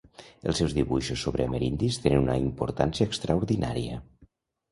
[0.51, 4.01] Els seus dibuixos sobre amerindis tenen una importància extraordinària.